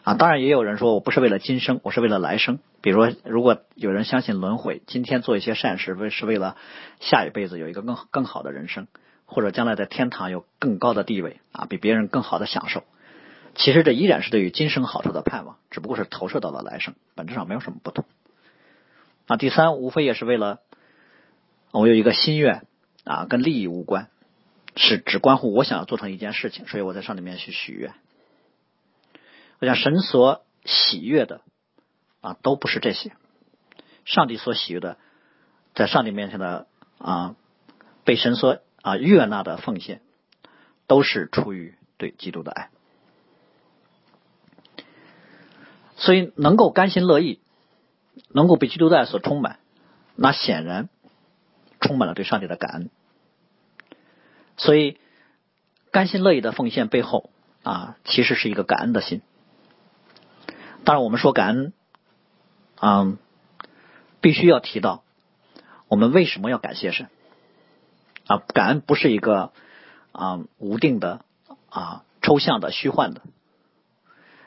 [0.03, 2.59] 啊，当然也有人说我不是为了今生，我是为了来生。
[2.83, 6.59] 比如说，如果有人相信轮回，今天做一些善事，为是为了
[7.01, 8.87] 下一辈子有一个更更好的人生，
[9.25, 12.85] 或者将来在天堂有更高的地位啊，比别人更好的享受。
[13.55, 18.05] 其实这依然是对于今生好处的盼望，只不过是投射到了来生，本质上没有什么不同。
[19.27, 20.61] 啊，第三，无非也是为了
[21.71, 22.67] 我有一个心愿
[23.05, 24.09] 啊，跟利益无关，
[24.77, 27.95] 是只关乎我想要做成一件事情，所以我在上里面去许愿。
[29.61, 31.41] 我想神所喜悦的
[32.21, 33.13] 啊，都不是这些。
[34.05, 34.99] 上帝所喜悦的，
[35.75, 36.67] 在上帝面前的
[36.99, 37.37] 啊，
[38.05, 40.03] 被神所啊悦纳的奉献，
[40.87, 42.69] 都是出于对基督的爱。
[45.97, 47.41] 所以能够甘心乐意，
[48.35, 49.61] 能够被基督的爱所充满，
[50.17, 50.89] 那显然
[51.81, 52.91] 充满了对上帝的感恩。
[54.57, 54.99] 所以
[55.93, 57.31] 甘心乐意的奉献背后
[57.63, 59.23] 啊，其实是一个感恩的心。
[60.85, 61.73] 当然，我们说感恩，
[62.81, 63.19] 嗯，
[64.21, 65.05] 必须要提到
[65.87, 67.09] 我们为什么要感谢神
[68.27, 68.39] 啊？
[68.49, 69.53] 感恩不是一个
[70.11, 71.25] 啊无定的
[71.71, 73.23] 啊抽象的虚幻的。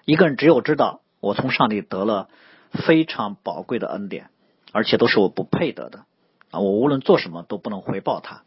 [0.04, 2.30] 一个人只有知道我从上帝得了
[2.72, 4.30] 非常宝贵的恩典，
[4.72, 6.06] 而且都是我不配得的
[6.52, 8.44] 啊，我无论做什么都不能回报他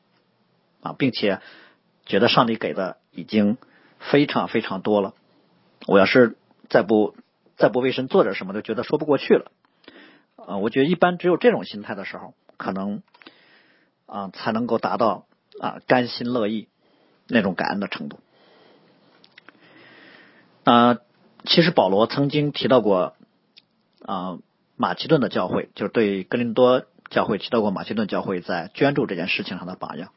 [0.83, 1.41] 啊，并且
[2.07, 3.59] 觉得上帝给的已经
[3.99, 5.15] 非常非常多了，
[5.87, 6.37] 我要是
[6.69, 7.15] 再不。
[7.57, 9.53] 再不为神做点什么，就觉得说不过去了。
[10.37, 13.03] 啊，我觉得一般只有这种心态的时候，可能
[14.07, 15.27] 啊才能够达到
[15.61, 16.69] 啊甘心乐意
[17.29, 18.19] 那种感恩的程度。
[20.65, 21.01] 啊，
[21.45, 23.15] 其实保罗曾经提到过
[24.05, 24.39] 啊
[24.77, 30.11] 马其顿的教会，就是对格林多教会提到过马其顿教会在捐助这件事情上的榜样。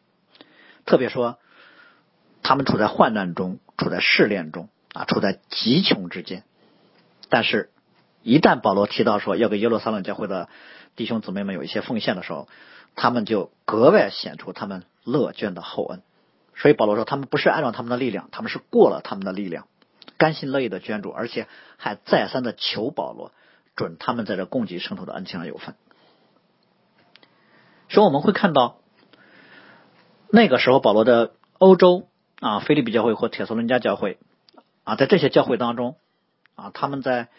[0.86, 1.38] 特别说，
[2.42, 6.44] 他们处在患难中，处在试炼中，啊，处在极穷之间。
[7.30, 7.72] 但是，
[8.22, 10.50] 一旦保罗提到说要给耶路撒冷教会的
[10.96, 12.48] 弟兄姊妹们有一些奉献的时候，
[12.96, 16.02] 他们就格外显出他们乐捐的厚恩。
[16.56, 19.68] 所以保罗说，他们不是按照他们的力量，他们是过了他们的力量，
[20.18, 23.32] 甘心乐意的捐助，而且还再三的求保罗
[23.76, 25.76] 准他们在这供给圣徒的恩情上有份。
[27.90, 28.78] 所以我们会看到，
[30.30, 32.08] 那个时候保罗的欧洲
[32.40, 34.18] 啊，菲利比教会或铁索伦加教会
[34.84, 35.96] 啊，在这些教会当中。
[36.56, 37.30] 啊，他们在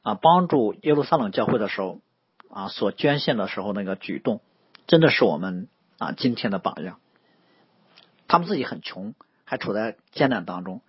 [0.00, 2.00] 啊帮助耶路撒冷教会的时候
[2.48, 4.40] 啊，所捐献的时候那个举动，
[4.86, 6.98] 真的是我们啊今天的榜样。
[8.26, 9.12] 他们自己很穷，
[9.44, 10.80] 还处在艰难当中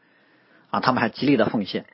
[0.69, 1.85] 啊，他们还极力的奉献，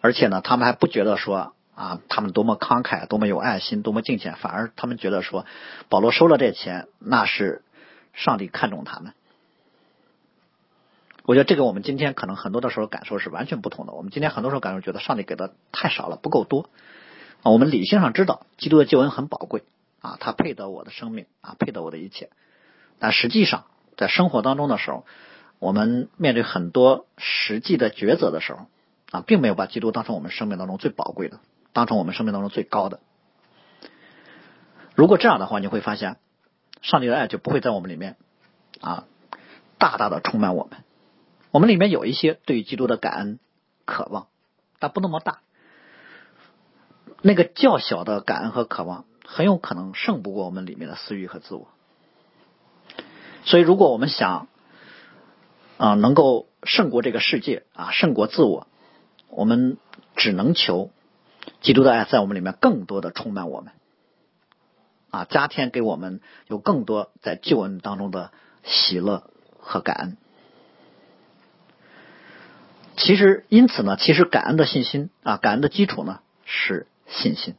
[0.00, 5.46] 而且呢，他们还不觉得说啊，他们多么慷慨，多么有爱心，多么敬虔，反而他们觉得说，
[5.88, 7.62] 保罗收了这钱，那是
[8.14, 9.12] 上帝看中他们。
[11.24, 13.92] 我觉得这个我们今天可能很多的时候感受是完全不同的。
[13.92, 16.68] 我们今天很多时候感受觉得上帝给的太少了，不够多
[17.44, 17.52] 啊。
[17.52, 19.62] 我们理性上知道基督的救恩很宝贵
[20.00, 22.30] 啊，他配得我的生命啊，配得我的一切。
[22.98, 25.06] 但实际上在生活当中的时候，
[25.60, 28.66] 我们面对很多实际的抉择的时候
[29.12, 31.38] 啊，并没有把基督当成我们生命当中最宝贵的，
[31.78, 32.98] 当成我们生命当中最高的。
[34.96, 36.16] 如果这样的话，你会发现
[36.82, 38.16] 上帝的爱就不会在我们里面
[38.80, 39.04] 啊，
[39.78, 40.82] 大大的充满我们。
[41.52, 43.38] 我们里面有一些对于基督的感恩、
[43.84, 44.26] 渴望，
[44.80, 45.38] 但不那么大。
[47.22, 51.68] 那个较小的感恩和渴望，很有可能胜不过我们里面的私欲和自我。
[53.44, 54.48] 所以，如果我们想
[55.76, 58.66] 啊能够胜过这个世界啊胜过自我，
[59.28, 59.78] 我们
[60.16, 60.90] 只能求
[61.60, 63.72] 基督的爱在我们里面更多的充满我们，
[65.10, 70.16] 啊加添给我们有更多在救恩当中的喜乐和感恩。
[72.96, 77.54] 其实，因此呢，其实感恩的信心啊，感恩的基础呢是信心。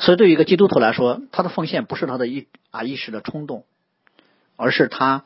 [0.00, 3.64] 所以，对于一个基督徒来说，他的奉献不是他的一啊一时的冲动，
[4.56, 5.24] 而是他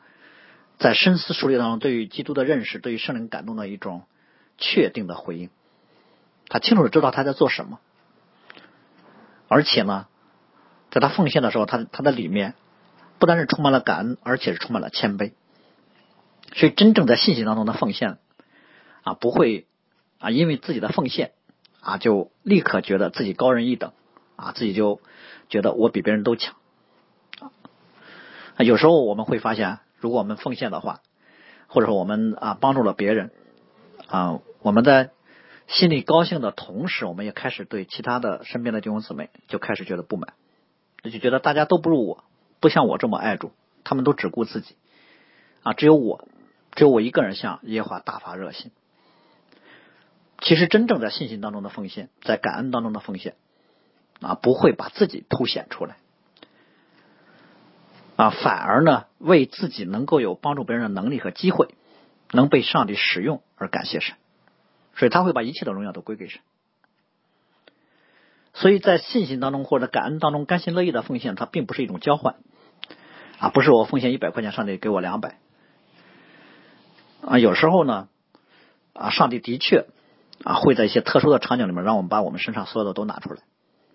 [0.77, 4.03] 在深思熟虑当中对于基督的认识，对于圣灵感动的一种
[4.57, 5.49] 确定的回应。
[6.53, 7.79] 他清楚的知道他在做什么，
[9.47, 10.05] 而且呢，
[10.91, 12.53] 在他奉献的时候，他他的里面
[13.17, 15.31] 不单是充满了感恩，而且是充满了谦卑。
[16.53, 18.19] 所以，真正在信心当中的奉献。
[19.01, 19.65] 啊，不会
[20.19, 21.31] 啊，因为自己的奉献
[21.81, 23.91] 啊，就立刻觉得自己高人一等
[24.35, 25.01] 啊，自己就
[25.49, 26.55] 觉得我比别人都强
[27.39, 27.49] 啊。
[28.59, 31.01] 有时候我们会发现，如果我们奉献的话，
[31.67, 33.31] 或者说我们啊帮助了别人
[34.07, 35.09] 啊，我们在
[35.67, 40.33] 心里高兴的同时，我们也开始对其他的身边的弟兄姊妹就开始觉得不满，
[41.03, 42.23] 就觉得大家都不如我，
[42.59, 43.51] 不像我这么爱主，
[43.83, 44.75] 他们都只顾自己。
[45.63, 46.27] 啊，只有我，
[46.75, 48.71] 只有我一个人向耶和华大发热心。
[50.41, 53.35] 其实，真正在信心当中的奉献，在感恩当中的奉献，
[54.19, 55.95] 啊，不会把自己凸显出来，
[58.17, 61.73] 啊，反而呢，为自己能够有帮助别人的能力和机会，
[62.31, 64.17] 能被上帝使用而感谢神，
[64.95, 66.41] 所以他会把一切的荣耀都归给神。
[68.53, 72.35] 所以在信心当中或者感恩当中，甘心乐意的奉献，它并不是一种交换，
[73.39, 75.37] 啊，不是我奉献一百块钱，上帝给我两百，
[77.25, 78.07] 啊，有时候呢，
[78.93, 79.85] 啊，上帝的确。
[80.43, 83.39] 啊，会在一些特殊的场景里面，让我们把我们身上所有的都拿出来。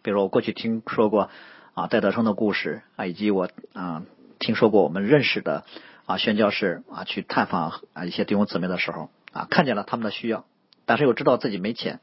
[0.03, 1.29] 比如，我过去听说过
[1.75, 4.05] 啊戴德生的故事啊，以及我啊
[4.39, 5.65] 听说过我们认识的
[6.07, 10.47] 啊宣教士啊去探访啊一些弟兄姊妹的时候啊，看见了他们的需要，
[10.88, 12.01] 但是又知道自己没钱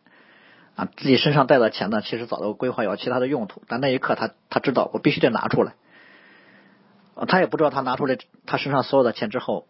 [0.76, 5.74] 啊，自己身上带的钱呢，其实早都规划有其他的用途，但那一刻他他知道我必须得拿出来，
[7.28, 9.66] 他也不知道他拿出来他身上所有的钱之后，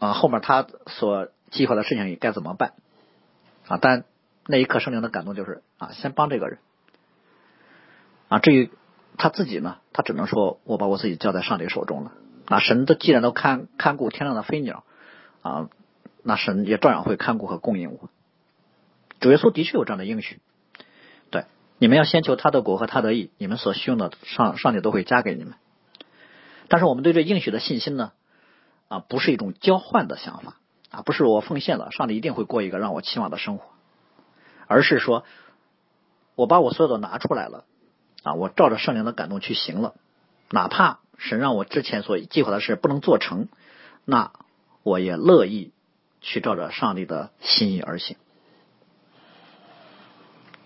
[0.00, 2.72] 啊，后面他所计划的事情该怎么办
[3.68, 3.78] 啊？
[3.80, 4.04] 但
[4.48, 6.58] 那一刻圣灵的感动就是啊，先帮这个人
[8.28, 8.40] 啊。
[8.40, 8.72] 至于
[9.16, 12.10] 他自己呢，他只能说我把我自己交在上帝手中了
[12.46, 12.58] 啊。
[12.58, 14.82] 神都既然都看看顾天上的飞鸟
[15.42, 15.68] 啊，
[16.24, 18.10] 那神也照样会看顾和供应我。
[19.24, 20.38] 主耶稣的确有这样的应许，
[21.30, 21.46] 对
[21.78, 25.54] 你们要先求他的国和他的义，你们所需用的上上帝都会加给你们。
[26.68, 28.12] 但是我们对这应许的信心呢，
[28.88, 30.58] 啊，不是一种交换的想法
[30.90, 33.64] 啊，不是我奉献了，上帝一定会过一个让我期望的生活，
[34.66, 35.24] 而是说
[36.34, 37.64] 我把我所有的拿出来了
[38.24, 39.94] 啊，我照着圣灵的感动去行了，
[40.50, 43.48] 哪怕神让我之前所计划的事不能做成，
[44.04, 44.32] 那
[44.82, 45.72] 我也乐意
[46.20, 48.18] 去照着上帝的心意而行。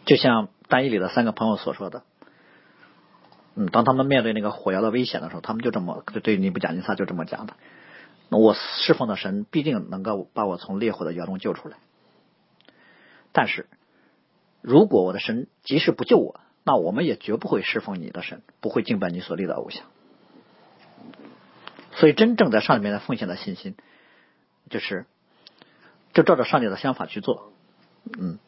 [0.09, 2.03] 就像单一里的三个朋友所说的，
[3.55, 7.53] 嗯，当他们面对那个火药的危险的时候，他们就这么对尼布甲尼撒就这么讲的：，
[8.31, 11.77] 那我侍奉的神必定能够把我从烈火的窑中救出来。
[13.33, 13.67] 但是，
[14.63, 19.85] 如果我的神即使不救我，那我们也绝不会侍奉你的神，不会敬拜你所立的偶像。
[21.93, 23.77] 所以，真正在上帝面前奉献的信心，
[24.71, 25.05] 就是，
[26.15, 27.53] 就照着上帝的想法去做。
[28.19, 28.39] 嗯，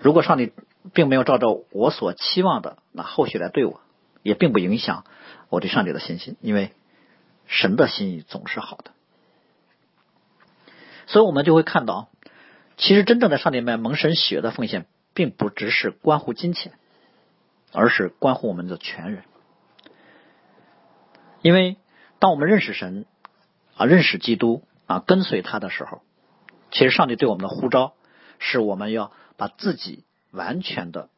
[0.00, 0.54] 如果上帝。
[0.92, 3.80] 并没有照着我所期望的那后续来对我，
[4.22, 5.04] 也并不影响
[5.48, 6.72] 我对上帝的信心，因为
[7.46, 8.92] 神的心意总是好的。
[11.06, 12.08] 所以，我们就会看到，
[12.76, 16.72] 其实真正在上帝面蒙神血的奉献，并不只是关乎金钱，
[17.72, 19.22] 而是关乎我们的全人。
[21.42, 21.76] 因为
[22.18, 23.06] 当我们认识神
[23.76, 26.02] 啊，认识基督啊，跟随他的时候，
[26.72, 27.94] 其实上帝对我们的呼召，
[28.38, 30.05] 是我们要把自己。
[30.36, 31.08] 完全的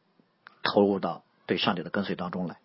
[0.63, 2.57] 投入到对上帝的跟随当中来。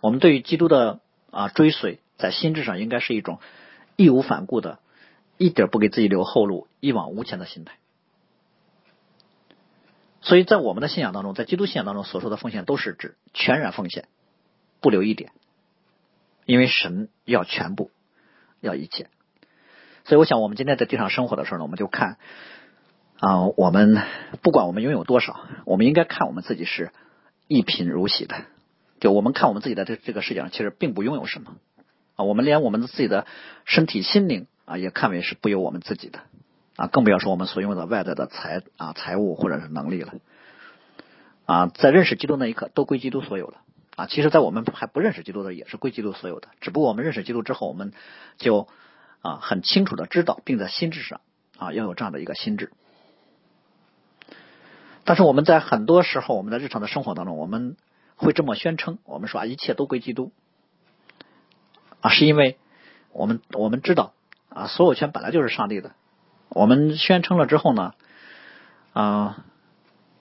[0.00, 3.38] 我们对于基督的啊追随，在心智上应该是一种
[3.96, 4.80] 义无反顾的，
[5.38, 7.78] 一点不给自己留后路、一往无前的心态。
[10.20, 14.08] 所以在我们的信仰当中，在基督信仰当中所说的奉献，都是指全然奉献，
[14.80, 15.32] 不留一点，
[16.46, 17.90] 因为神要全部，
[18.60, 19.08] 要一切。
[20.04, 22.18] 所以，我想我们今天在地上生活的时候呢，我们就看。
[23.20, 24.02] 啊，我们
[24.42, 26.90] 不管我们拥有多少，我们应该看我们自己是
[27.46, 28.36] 一贫如洗的。
[29.00, 31.56] 就我们看我们自己的这这个世界上，其实并不拥有什么
[32.16, 32.24] 啊。
[32.24, 33.26] 我们连我们的自己的
[33.64, 36.20] 身体、心灵啊，也看为是不由我们自己的
[36.76, 40.14] 啊，更不要说我们所拥有的外在的财啊、财物或者是能力了
[41.46, 41.66] 啊。
[41.66, 43.58] 在认识基督那一刻，都归基督所有了
[43.96, 44.06] 啊。
[44.06, 46.48] 其实，在我们还不认识基督的，也是归基督所有的。
[46.60, 47.92] 只不过我们认识基督之后，我们
[48.38, 48.68] 就
[49.22, 51.20] 啊很清楚的知道，并在心智上
[51.58, 52.72] 啊要有这样的一个心智。
[55.04, 57.76] 但是我们在很多时候，我们在日常的生活当中，我们
[58.16, 60.32] 会这么宣称：我们说啊，一切都归基督
[62.00, 62.58] 啊，是因为
[63.12, 64.14] 我们我们知道
[64.48, 65.92] 啊，所有权本来就是上帝的。
[66.48, 67.94] 我们宣称了之后呢，
[68.92, 69.44] 啊，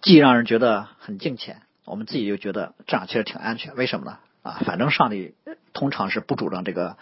[0.02, 3.76] 既让人觉得很敬虔，我们自己又觉得这样其实挺安全。
[3.76, 4.18] 为什么呢？
[4.42, 5.36] 啊，反正上帝
[5.72, 6.98] 通常是不主张这个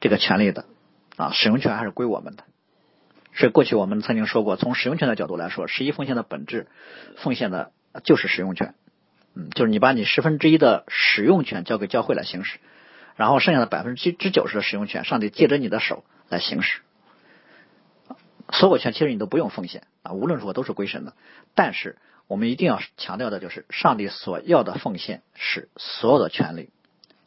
[0.00, 0.66] 这个权利的
[1.16, 2.44] 啊，使用权还是归我们的。
[3.36, 6.68] 是过去我们曾经说过，从使用权的角度来说，十一奉献的本质，
[7.16, 7.72] 奉献的
[8.04, 8.76] 就是使用权，
[9.34, 12.60] 嗯，就是你把你十分之一的使用权交给教会来行使，
[13.16, 16.80] 然后剩下的百分之之九十的使用权，上帝借着你的手来行使，
[18.52, 21.14] 所有权其实你都不用奉献啊，无论如何都是归神的。
[21.56, 26.70] 但是我们一定要强调的就是，上帝所要的奉献是所有的权利，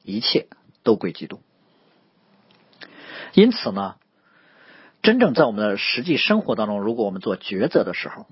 [0.04, 0.48] 一切
[0.84, 1.42] 都归基督。
[3.34, 3.96] 因此呢。
[5.08, 8.26] 真正在我们的实际生活当中，如果我们做抉择的时候，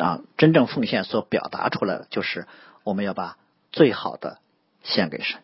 [0.00, 2.46] 啊，真正奉献所表达出来的就是
[2.84, 3.36] 我们要把
[3.72, 4.38] 最好的
[4.84, 5.40] 献给神，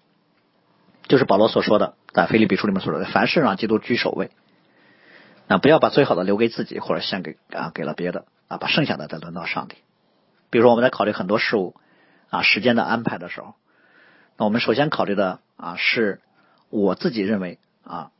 [1.08, 4.30] 就是保罗所说的，在腓立比书里面所说的，凡事让基督居首位，
[5.48, 9.78] 啊，不要把最好的留给自己或者献给啊给了别的啊，把剩下的再轮到上帝。
[10.50, 11.74] 比如说我们在考虑很多事物
[12.30, 13.54] 啊时间的安排的时候，
[14.36, 16.20] 那我们首先考虑的啊是
[16.70, 18.12] 我自己认为啊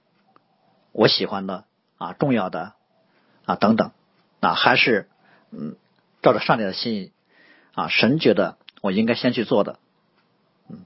[0.91, 1.67] 我喜欢的。
[2.05, 2.75] 啊，重要的
[3.47, 3.93] 啊，等等
[4.41, 5.09] 啊，还是
[5.51, 5.77] 嗯，
[6.21, 7.13] 照着上帝的心意
[7.75, 9.79] 啊，神觉得我应该先去做的，
[10.69, 10.85] 嗯，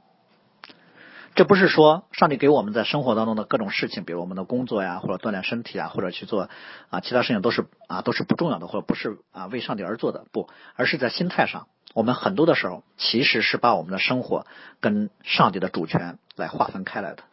[1.35, 6.49] 这不是说上帝给我们在生活当中的各种事情，比如我们的工作呀，或者锻炼身体啊，或者去做
[6.91, 14.47] 啊其他事情都是啊都是不重要的，或者不是啊为上帝而做的，不，而是在心态上，我们很多的时候其实是把我们的生活
[14.79, 17.25] 跟上帝的主权来划分开来的，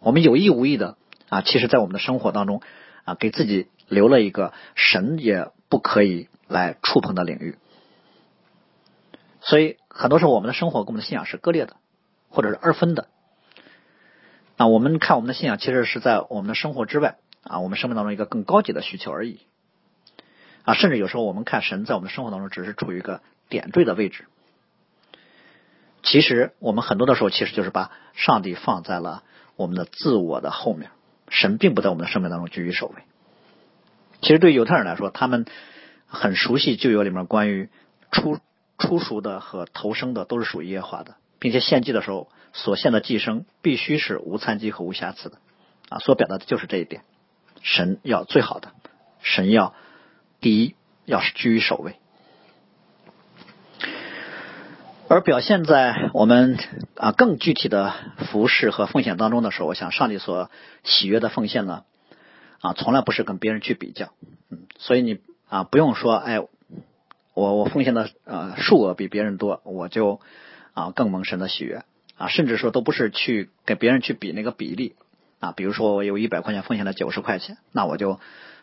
[0.00, 0.96] 我们有意无意的
[1.28, 2.62] 啊，其实在我们的生活当中。
[3.04, 7.56] 啊，给自己留了一个神也不可以来触碰的领域。
[9.40, 11.76] 所以很多时候我们的生活跟我们的信仰是割裂的，
[12.30, 13.08] 或者是二分的。
[14.56, 19.40] 那我们看我们的信仰，其实是在我们的生活之外啊，我们生命当中一个更高级的需求而已
[20.62, 20.74] 啊。
[20.74, 24.24] 甚至有时候我们看神在我们的生活当中只是处于一个点缀的位置。
[26.02, 29.24] 其实我们很多的时候，其实就是把上帝放在了
[29.56, 30.90] 我们的自我的后面，
[31.28, 33.02] 神并不在我们的生命当中居于首位。
[34.20, 35.46] 其实对犹太人来说，他们
[36.06, 37.68] 很熟悉旧约里面关于
[38.10, 38.38] 出
[38.78, 45.38] 出赎的和投生的都是属于耶和华的，并且献祭的时候所献的祭牲必须是无残疾和无瑕疵的
[45.88, 47.02] 啊，所表达的就是这一点，
[47.62, 48.72] 神要最好的，
[49.22, 49.74] 神要
[50.40, 51.96] 第一，要是居于首位。
[55.14, 56.58] 而表现在我们
[56.96, 57.92] 啊更具体的
[58.32, 60.50] 服饰和奉献当中的时候，我想上帝所
[60.82, 61.84] 喜悦的奉献呢
[62.60, 64.12] 啊，从来不是跟别人去比较，
[64.50, 70.20] 嗯，所以你啊不用说，哎，我我奉献的呃数额比别人多，我就
[70.72, 71.84] 啊更蒙神的喜悦。
[72.16, 74.96] 啊，甚至说都不是去跟别人去比那个比例。
[75.38, 78.18] 啊，比如说我有一百块钱奉献了九十块钱，那我就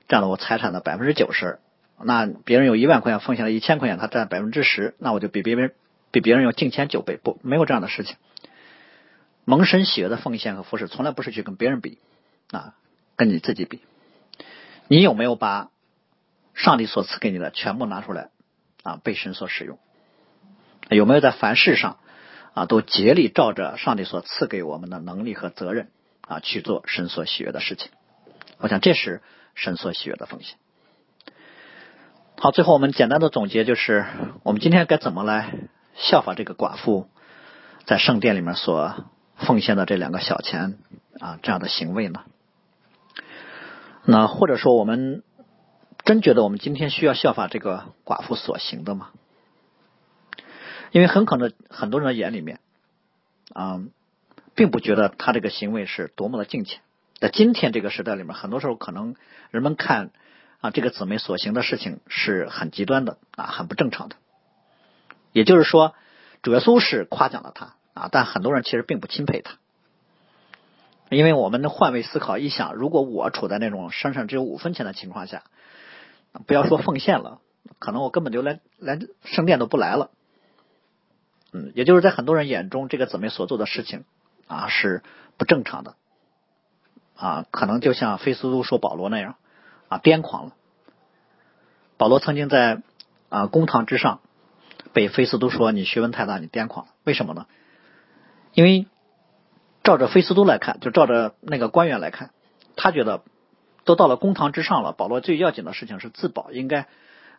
[0.10, 1.60] 占了我财产的百分之九十，
[2.04, 5.72] 那别人有一万块钱奉献了一千块钱，他占百分之十，那我就比别人。
[6.12, 8.16] 比别人要敬虔九倍，不，没有这样的事情。
[9.45, 11.97] 蒙神喜悦的奉献和服饰，从来不是去跟别人比
[12.51, 12.76] 啊，
[13.16, 13.82] 跟你自己比。
[14.88, 15.72] 你有没有把
[16.53, 18.30] 上帝所赐给你的全部拿出来
[18.84, 19.80] 啊，被神所使用？
[20.89, 21.97] 有没有在凡事上
[22.53, 25.89] 啊，都竭力照着上帝所赐给我们的能力和责任
[26.28, 27.89] 啊，去做神所喜悦的事情？
[28.57, 29.22] 我想这是
[29.55, 30.57] 神所喜悦的奉献。
[32.38, 34.05] 好，最后我们简单的总结就是，
[34.43, 35.53] 我们今天该怎么来？
[35.96, 37.10] 效法这个寡妇
[37.86, 40.78] 在圣殿里面所奉献的这两个小钱
[41.20, 42.24] 啊，这样的行为呢？
[44.04, 45.24] 那或者说，我们
[46.04, 49.10] 真觉得我们今天需要效法这个寡妇所行的吗？
[50.92, 52.60] 因为很可能很多人的眼里面
[53.54, 53.82] 啊，
[54.56, 56.82] 并不觉得他这个行为是多么的敬虔。
[57.20, 59.16] 在今天这个时代里面，很多时候可能
[59.52, 60.12] 人们看
[60.60, 64.16] 啊这个姊妹所行的事情是很极端的啊，很不正常的。
[65.32, 65.96] 也就是说，
[66.42, 69.58] 主耶稣是夸奖了他啊，但很多人其实并不钦佩他，
[71.10, 75.44] 因为我们的换位思考一想，如果我处在那种身上只有五分钱的情况下，
[76.48, 77.40] 不要说奉献了，
[77.80, 80.12] 可能我根本就连连圣殿都不来了。
[81.54, 84.06] 嗯，也就是在很多人眼中，这个姊妹所做的事情
[84.48, 85.04] 啊是
[85.38, 85.96] 不正常的，
[87.16, 89.36] 啊，可能就像菲斯都说保罗那样
[89.90, 90.54] 啊癫狂了。
[91.98, 92.82] 保罗曾经在
[93.30, 94.20] 啊公堂之上。
[94.94, 96.92] 被菲斯都说你学问太大，你癫狂了。
[97.04, 97.46] 为什么呢？
[98.54, 98.88] 因为
[99.84, 102.32] 照着菲斯都来看，就照着那个官员来看，
[102.76, 103.24] 他觉得
[103.86, 106.88] 都到了公堂之上了，保罗最要紧的事情是自保，应该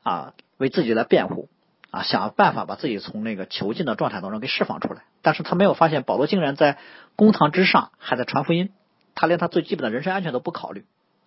[0.03, 1.49] 啊为自己来辩护
[1.91, 5.03] 啊，想办法把自己从那个囚禁的状态当中给释放出来。
[5.21, 6.79] 但是他没有发现保罗竟然在
[7.15, 8.73] 公堂之上还在传福音，
[9.15, 10.85] 他连他最基本的人身安全都不考虑，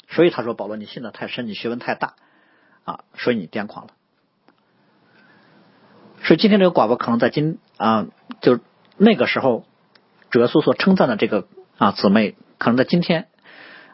[0.10, 2.16] 所以他说保罗你信的太深，你学问太大
[2.84, 3.94] 啊，所以你癫狂了。
[6.26, 8.08] 所以今天这个寡妇可能在今啊，
[8.42, 8.60] 就
[8.98, 9.64] 那个时候，
[10.32, 11.48] 主耶稣所称赞的这个
[11.78, 13.28] 啊姊妹，可能在今天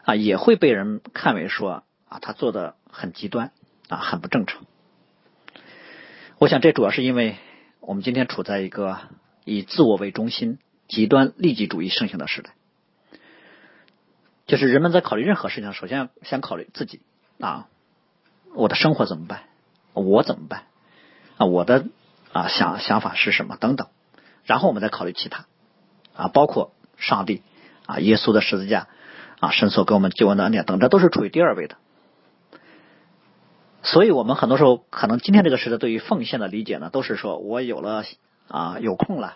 [0.02, 3.52] 啊也会被人看为说啊她做的很极端
[3.88, 4.64] 啊很不正常。
[6.38, 7.36] 我想这主要是因为
[7.80, 8.98] 我们今天处在一个
[9.44, 10.58] 以自我为中心、
[10.88, 12.52] 极端利己主义盛行的时代，
[14.46, 17.02] 就是人们在考虑任何事情，首先先考虑自己
[17.38, 17.68] 啊，
[18.54, 19.42] 我的生活怎么办？
[19.92, 20.62] 我怎么办？
[21.36, 21.88] 啊我的。
[22.32, 23.88] 啊，想想法是什么等等，
[24.44, 25.46] 然后我们再考虑其他
[26.16, 27.42] 啊，包括上帝
[27.86, 28.88] 啊，耶稣的十字架
[29.40, 31.76] 啊，神所给我们救恩的恩典等，这都是处于第二位的。
[33.82, 38.04] 所以，我们很多时候可能今天这个时代对于奉献的理解呢，都是说我有了
[38.48, 39.34] 啊有空了，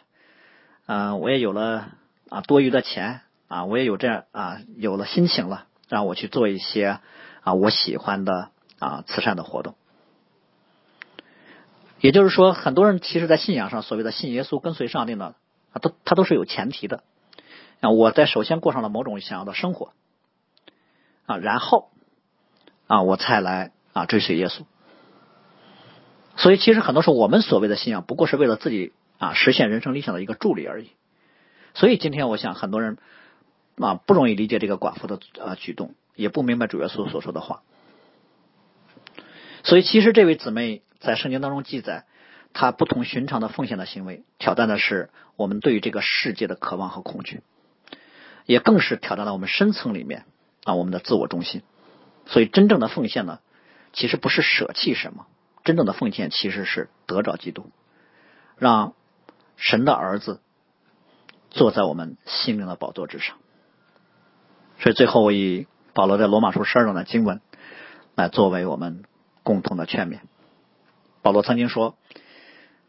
[0.87, 1.89] 嗯，我也有了
[2.31, 7.01] 啊多余的钱啊，我也有这样啊有了心情了，让我去做一些
[7.43, 9.75] 啊我喜欢的啊慈善的活动。
[12.01, 15.35] 也就是说，很多人其实，在信仰上所谓的信耶稣、跟随上帝呢，
[15.73, 17.03] 啊，都他都是有前提的。
[17.81, 19.93] 啊，我在首先过上了某种想要的生活，
[21.27, 21.91] 啊，然后
[22.87, 24.65] 啊，我才来啊追随耶稣。
[26.37, 30.91] 所以，其实很多时候，我们所谓的信仰，不过是为了自己啊实现人生理想的一个助力而已。
[31.75, 32.99] 所以，今天我想，很多人
[33.79, 37.63] 啊不容易理解这个寡妇的啊举动，也不明白主耶稣所说的话。
[39.65, 40.83] 所以，其实这位姊妹。
[41.01, 42.05] 在圣经当中记载，
[42.53, 47.43] 他不同寻常的奉献的行为，挑战的是我们对于这个世界的渴望和恐惧，
[48.47, 50.25] 也更是挑战了我们深层里面
[50.65, 51.63] 啊我们的自我中心。
[52.27, 53.41] 所以，真正的奉献呢，
[53.93, 55.27] 其实不是舍弃什么，
[55.65, 57.71] 真正的奉献其实是得着基督
[58.59, 58.95] 让
[59.57, 60.41] 神的儿子
[61.51, 63.37] 坐在我们心灵的宝座之上。
[64.81, 67.41] 所以最后，我以保罗在罗马书十二章的经文
[68.15, 69.05] 来作为我们
[69.43, 70.19] 共同的劝勉。
[71.27, 71.99] 保罗曾经说：“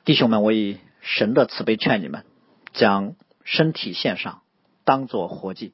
[0.05, 2.23] 弟兄们，我以神的慈悲劝你们，
[2.71, 4.43] 将身体献上，
[4.83, 5.73] 当作活祭，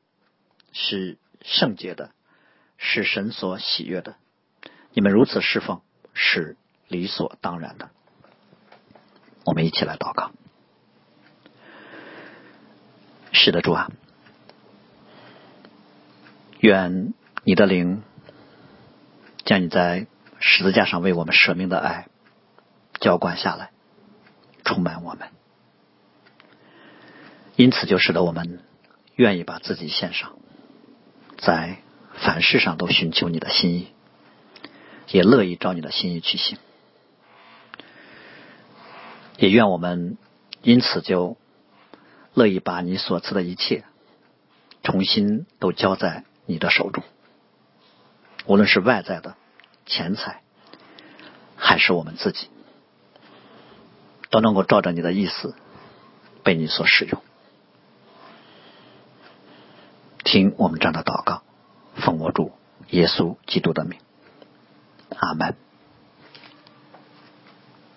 [0.72, 2.12] 是圣洁的，
[2.78, 4.16] 是神所喜悦的。
[4.94, 5.82] 你们如此侍奉，
[6.14, 6.56] 是
[6.88, 7.90] 理所当然的。”
[9.44, 10.32] 我们一起来祷告。
[13.34, 13.92] 是的，主啊。
[16.62, 18.04] 愿你的灵
[19.44, 20.08] 将你在
[20.40, 22.08] 十字架上为我们舍命的爱
[23.04, 23.72] 浇灌下来，
[24.64, 25.28] 充满我们。
[27.58, 28.64] 因此，就使得我们
[29.16, 30.38] 愿意把自己献上，
[31.38, 31.80] 在
[32.14, 33.90] 凡事上都寻求你的心意，
[35.10, 36.58] 也乐意照你的心意去行。
[39.36, 40.18] 也愿我们
[40.62, 41.36] 因此就
[42.34, 43.84] 乐意把你所赐的一切
[44.82, 46.24] 重新都交在。
[46.46, 47.06] 你的手中，
[48.46, 49.38] 无论是外在的
[49.86, 50.42] 钱财，
[51.56, 52.50] 还是我们自己，
[54.34, 55.54] 都能够照着你的意思
[56.42, 57.22] 被你所使用。
[60.24, 61.44] 听我们这样的祷告，
[61.98, 62.52] 奉我主
[62.90, 64.00] 耶稣基督的名，
[65.20, 65.56] 阿门。